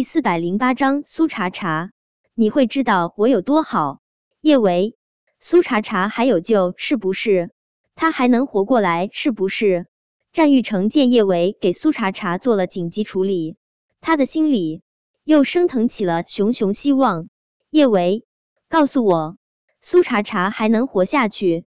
[0.00, 1.90] 第四百零八章苏茶茶，
[2.34, 4.00] 你会知道我有多好。
[4.40, 4.96] 叶维，
[5.40, 7.50] 苏茶茶还有救是不是？
[7.96, 9.88] 他还能活过来是不是？
[10.32, 13.58] 战玉成见叶维给苏茶茶做了紧急处理，
[14.00, 14.80] 他的心里
[15.22, 17.28] 又升腾起了熊熊希望。
[17.68, 18.24] 叶维，
[18.70, 19.36] 告诉我，
[19.82, 21.66] 苏茶茶还能活下去？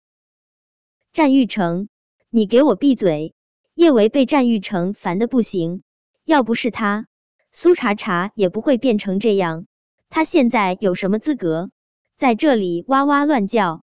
[1.12, 1.90] 战玉成，
[2.30, 3.34] 你给我闭嘴！
[3.74, 5.82] 叶维被战玉成烦的不行，
[6.24, 7.08] 要不是他。
[7.52, 9.66] 苏茶茶也不会变成这样。
[10.08, 11.70] 他现在有什么资格
[12.18, 13.82] 在这里哇哇乱叫？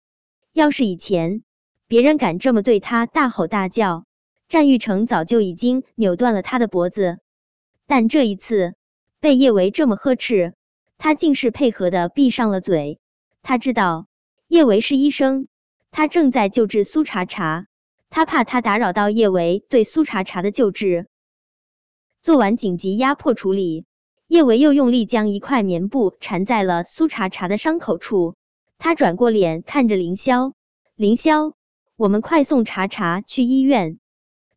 [0.51, 1.43] 要是以前
[1.87, 4.05] 别人敢这么对他大吼大叫，
[4.49, 7.19] 战玉成早就已经扭断了他的脖子。
[7.87, 8.73] 但这一次
[9.19, 10.53] 被叶维这么呵斥，
[10.97, 12.99] 他竟是配合的闭上了嘴。
[13.43, 14.07] 他知道
[14.47, 15.47] 叶维是医生，
[15.91, 17.67] 他正在救治苏茶茶，
[18.09, 21.07] 他怕他打扰到叶维对苏茶茶的救治。
[22.23, 23.85] 做完紧急压迫处理，
[24.27, 28.35] 叶维又用力将一块棉布缠在了苏茶茶的伤口处。
[28.77, 30.53] 他转过脸看着凌霄，
[30.95, 31.53] 凌霄，
[31.97, 33.97] 我们快送茶茶去医院。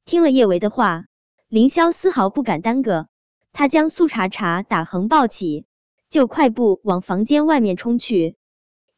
[0.05, 1.07] 听了叶维的话，
[1.49, 3.07] 凌霄丝毫不敢耽搁，
[3.55, 5.65] 他将苏茶茶打横抱起，
[6.11, 8.37] 就快步往房间外面冲去。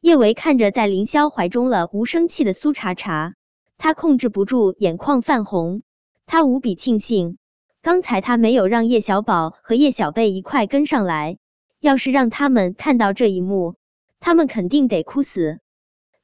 [0.01, 3.35] 叶维看着在凌霄怀中了无生气的苏茶茶，
[3.79, 5.83] 他控制不住眼眶泛红，
[6.27, 7.39] 他无比庆幸。
[7.87, 11.39] 刚才他没有让叶小宝和叶小贝一块跟上来，
[11.79, 13.77] 要是让他们看到这一幕，
[14.19, 15.61] 他们肯定得哭死。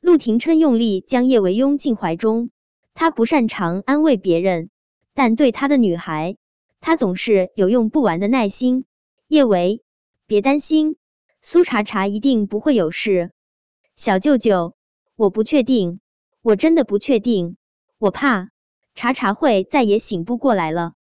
[0.00, 2.50] 陆廷琛用力将叶维拥进怀中，
[2.94, 4.70] 他不擅长安慰别人，
[5.14, 6.36] 但对他的女孩，
[6.80, 8.84] 他总是有用不完的耐心。
[9.28, 9.84] 叶维，
[10.26, 10.96] 别担心，
[11.42, 13.30] 苏茶茶一定不会有事。
[13.94, 14.74] 小舅舅，
[15.14, 16.00] 我不确定，
[16.42, 17.56] 我真的不确定，
[18.00, 18.48] 我怕
[18.96, 20.94] 茶茶会再也醒不过来了。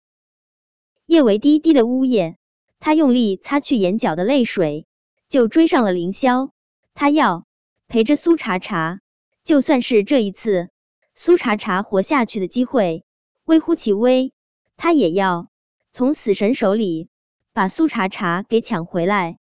[1.10, 2.36] 叶维低低的呜咽，
[2.78, 4.86] 他用力擦去眼角的泪水，
[5.28, 6.50] 就追上了凌霄。
[6.94, 7.46] 他要
[7.88, 9.00] 陪着苏茶茶，
[9.44, 10.70] 就算是这一次
[11.16, 13.04] 苏茶茶活下去的机会
[13.44, 14.32] 微乎其微，
[14.76, 15.48] 他也要
[15.92, 17.08] 从死神手里
[17.52, 19.38] 把苏茶茶给抢回来。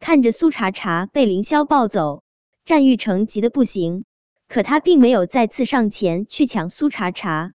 [0.00, 2.22] 看着苏茶茶被凌霄抱走，
[2.66, 4.04] 战玉成急得不行，
[4.46, 7.54] 可他并没有再次上前去抢苏茶茶，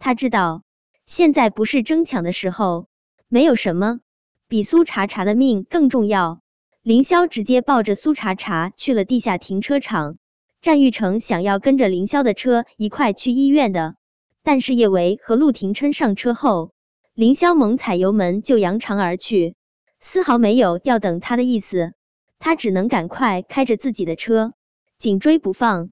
[0.00, 0.64] 他知道。
[1.12, 2.86] 现在不是争抢的时候，
[3.28, 3.98] 没有什么
[4.46, 6.40] 比苏茶茶的命更重要。
[6.82, 10.18] 凌霄直接抱着苏茶茶去了地下停车场。
[10.62, 13.96] 战玉成想要跟着凌霄的车一块去医院的，
[14.44, 16.70] 但是叶维和陆廷琛上车后，
[17.12, 19.56] 凌霄猛踩油门就扬长而去，
[19.98, 21.92] 丝毫没有要等他的意思。
[22.38, 24.52] 他只能赶快开着自己的车
[25.00, 25.90] 紧追不放。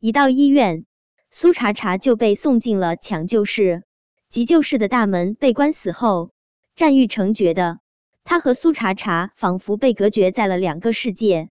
[0.00, 0.86] 一到医院，
[1.30, 3.82] 苏茶茶就被送进了抢救室。
[4.30, 6.32] 急救室的大门被关死后，
[6.74, 7.78] 战玉成觉得
[8.24, 11.48] 他和苏茶茶仿佛被隔绝在了两个世界。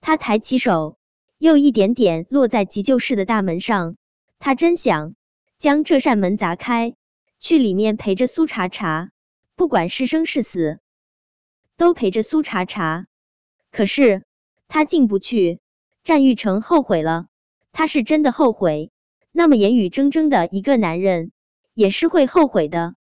[0.00, 0.96] 他抬起手，
[1.38, 3.96] 又一点点落在急救室的大门上。
[4.38, 5.14] 他真想
[5.58, 6.94] 将这扇门砸开，
[7.40, 9.10] 去里面陪着苏茶茶，
[9.56, 10.78] 不管是生是死，
[11.76, 13.06] 都陪着苏茶茶。
[13.70, 14.24] 可是
[14.68, 15.60] 他进不去。
[16.04, 17.28] 战玉成后悔了，
[17.72, 18.90] 他是真的后悔。
[19.32, 21.32] 那么言语铮铮的一个男人。
[21.74, 22.94] 也是会后悔的。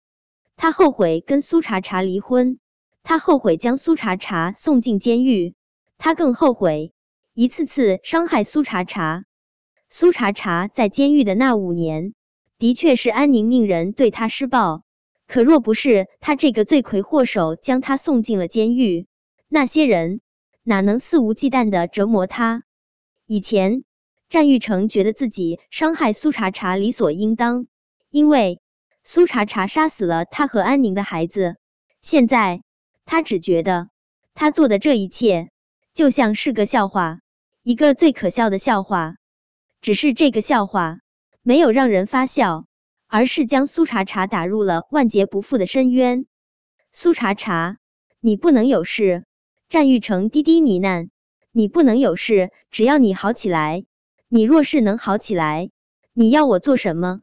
[0.56, 2.60] 他后悔跟苏茶茶离婚，
[3.04, 5.56] 他后悔将苏茶茶送进监狱，
[5.98, 6.94] 他更后悔
[7.34, 9.26] 一次次伤害苏茶茶。
[9.90, 12.14] 苏茶茶在监狱的那五年，
[12.58, 14.84] 的确是安宁命人对他施暴。
[15.28, 19.08] 可若不是他这个罪魁祸首将他送进了监狱，
[19.48, 20.22] 那些人
[20.64, 22.64] 哪能肆无忌惮的折磨他？
[23.26, 23.84] 以前
[24.30, 27.68] 战玉成觉得自己伤害苏茶茶理所应当，
[28.12, 28.62] 因为。
[29.04, 31.58] 苏茶茶杀死了他和安宁的孩子，
[32.04, 32.62] 现在
[33.04, 33.90] 他只觉得
[34.36, 35.50] 他做的这一切
[35.96, 37.20] 就像是个笑话，
[37.64, 39.16] 一个最可笑的笑话。
[39.82, 41.00] 只是这个笑话
[41.42, 42.68] 没有让人发笑，
[43.08, 46.28] 而是将苏茶茶打入了万劫不复的深渊。
[46.94, 47.78] 苏茶茶，
[48.20, 49.26] 你不能有事！
[49.68, 51.10] 战玉成低低呢喃
[51.52, 53.84] ：“你不能有事，只要你好起来。
[54.30, 55.72] 你若是能好起来，
[56.14, 57.22] 你要我做什么，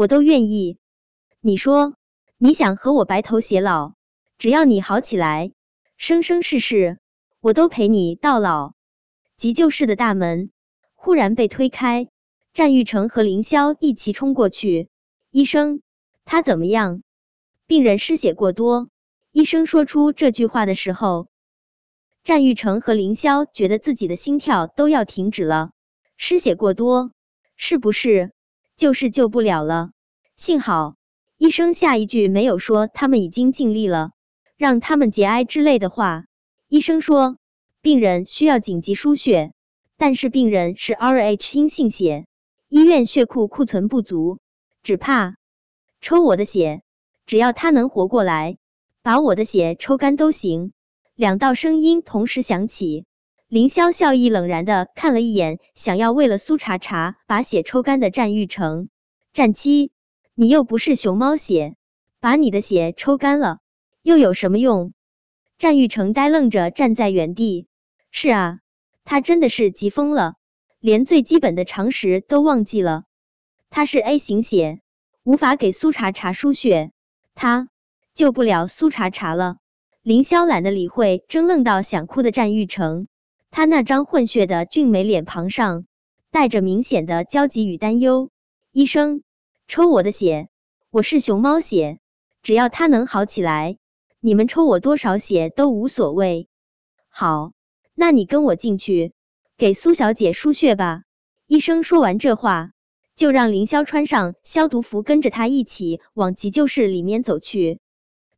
[0.00, 0.78] 我都愿意。”
[1.44, 1.94] 你说
[2.38, 3.92] 你想和我白头偕老，
[4.38, 5.52] 只要你好起来，
[5.98, 6.98] 生生世世
[7.42, 8.72] 我都陪你到老。
[9.36, 10.50] 急救室的大门
[10.94, 12.08] 忽然被推开，
[12.54, 14.88] 战玉成和凌霄一齐冲过去。
[15.30, 15.82] 医生，
[16.24, 17.02] 他怎么样？
[17.66, 18.88] 病人失血过多。
[19.32, 21.28] 医生说出这句话的时候，
[22.24, 25.72] 战玉成和凌霄觉得自己的心跳都要停止了。
[26.16, 27.12] 失血过多，
[27.58, 28.32] 是不是
[28.80, 29.90] 就是救不了了？
[30.38, 30.94] 幸好。
[31.36, 34.12] 医生下一句没有说他们已经尽力了。
[34.56, 36.24] 让他们节哀之类的话。
[36.66, 37.36] 医生说，
[37.82, 39.52] 病人需要紧急输血，
[39.98, 42.24] 但是病人是 Rh 阴性血，
[42.70, 44.38] 医院血库库存不足，
[44.82, 45.36] 只怕
[46.00, 46.80] 抽我的血，
[47.26, 48.56] 只要他能活过来，
[49.02, 50.72] 把我的血抽干都行。
[51.14, 53.04] 两道声音同时响起。
[53.50, 58.88] 凌霄笑意冷然的看了一眼，想要为了苏茶茶把血抽干的战玉成。
[59.32, 59.90] 战七，
[60.36, 61.74] 你又不是熊猫血，
[62.20, 63.58] 把你的血抽干了
[64.04, 64.92] 又有什么用？
[65.58, 67.66] 战玉成呆愣着站在原地。
[68.12, 68.60] 是啊，
[69.04, 70.34] 他真的是急疯了，
[70.78, 73.02] 连最基本的常识都忘记了。
[73.68, 74.78] 他是 A 型血，
[75.24, 76.92] 无法给苏茶茶输血，
[77.34, 77.68] 他
[78.14, 79.56] 救不了苏茶茶了。
[80.02, 83.08] 凌霄懒得理会怔愣到想哭的战玉成。
[83.52, 85.84] 他那张混血的俊美脸庞上
[86.30, 88.30] 带着明显的焦急与担忧。
[88.70, 89.22] 医生，
[89.66, 90.48] 抽我的血，
[90.92, 91.98] 我是熊猫血，
[92.44, 93.76] 只要他能好起来，
[94.20, 96.48] 你们抽我多少血都无所谓。
[97.08, 97.52] 好，
[97.96, 99.14] 那你跟我进去，
[99.58, 101.02] 给苏小姐输血吧。
[101.48, 102.70] 医生说完这话，
[103.16, 107.80] 就让凌霄穿上消毒服，跟着他一起往急救室里面走去。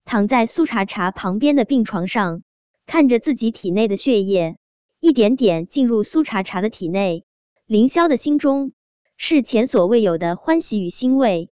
[0.06, 2.43] 躺在苏茶茶旁边的病床上，
[2.87, 4.56] 看着自己体内的血液。
[5.02, 7.25] 一点点进入苏茶茶的体内，
[7.66, 8.70] 凌霄的心中
[9.16, 11.50] 是前所未有的欢喜与欣慰。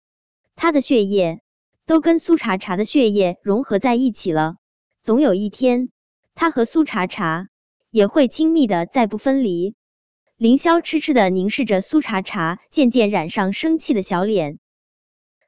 [0.56, 1.42] 他的血液
[1.84, 4.56] 都跟苏茶茶的血液融合在一起了，
[5.02, 5.90] 总有一天，
[6.34, 7.48] 他和苏茶茶
[7.90, 9.74] 也会亲密的再不分离。
[10.38, 14.58] 凌霄痴痴的凝视着苏茶茶渐渐染上生气的小脸。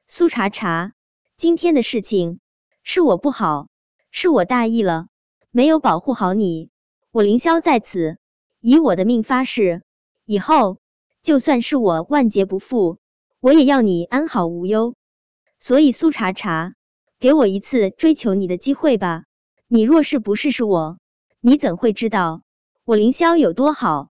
[0.07, 0.93] 苏茶茶，
[1.35, 2.41] 今天的事情
[2.83, 3.69] 是我不好，
[4.11, 5.07] 是我大意了，
[5.49, 6.69] 没有保护好你。
[7.17, 8.19] 我凌霄在此
[8.61, 9.81] 以我的命发誓，
[10.23, 10.77] 以后
[11.23, 12.99] 就算是我万劫不复，
[13.39, 14.93] 我也要你安好无忧。
[15.59, 16.75] 所以苏茶茶，
[17.19, 19.23] 给我一次追求你的机会吧。
[19.67, 20.99] 你若是不试试我，
[21.41, 22.43] 你怎会知道
[22.85, 24.09] 我凌霄有多好？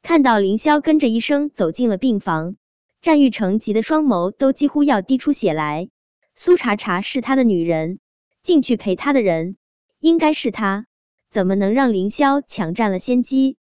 [0.00, 2.54] 看到凌霄跟着医生走进了病房，
[3.02, 5.88] 战玉成急得双眸都几乎要滴出血来。
[6.36, 7.98] 苏茶茶是他的女人，
[8.44, 9.56] 进去陪他的人
[9.98, 10.86] 应该是他。
[11.30, 13.56] 怎么能让凌霄抢占了先机？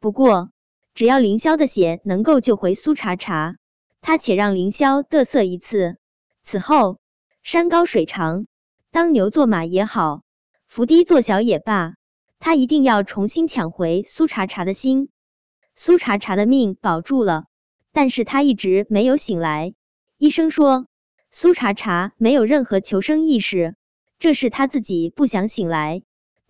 [0.00, 0.50] 不过，
[0.94, 3.56] 只要凌霄的血能够救回苏茶茶，
[4.00, 5.96] 他且让凌霄得瑟一次。
[6.44, 6.98] 此后，
[7.42, 8.46] 山高水长，
[8.90, 10.22] 当牛做马也好，
[10.66, 11.94] 伏低做小也罢，
[12.38, 15.08] 他一定要重新抢回苏茶茶的心。
[15.76, 17.46] 苏茶茶的命保住了，
[17.92, 19.74] 但是他一直没有醒来。
[20.18, 20.86] 医生说，
[21.30, 23.74] 苏茶茶没有任何求生意识，
[24.18, 26.02] 这是他自己不想醒来。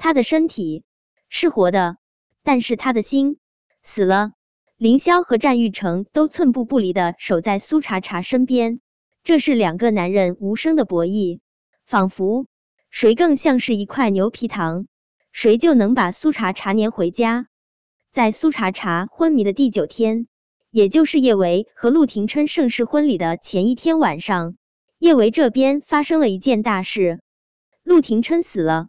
[0.04, 0.84] 他的身体
[1.30, 1.96] 是活的，
[2.42, 3.38] 但是他的心
[3.82, 4.32] 死了。
[4.76, 8.82] 凌霄和战玉成都寸步不离的守在苏茶茶身边，
[9.22, 11.40] 这是两个男人无声的博弈，
[11.86, 12.48] 仿佛
[12.90, 14.88] 谁更像是一块牛皮糖，
[15.32, 17.46] 谁就能把苏茶茶粘回家。
[18.12, 20.26] 在苏茶茶昏迷的第九天，
[20.70, 24.58] 也就是叶维和陆廷琛盛世婚礼的前一天晚上，
[24.98, 27.22] 叶维这边发生了一件大事，
[27.82, 28.88] 陆廷琛死了。